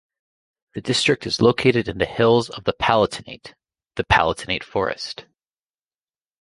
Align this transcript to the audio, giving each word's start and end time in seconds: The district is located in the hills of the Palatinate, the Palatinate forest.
The 0.73 0.81
district 0.81 1.27
is 1.27 1.43
located 1.43 1.87
in 1.87 1.99
the 1.99 2.07
hills 2.07 2.49
of 2.49 2.63
the 2.63 2.73
Palatinate, 2.73 3.53
the 3.97 4.03
Palatinate 4.03 4.63
forest. 4.63 5.27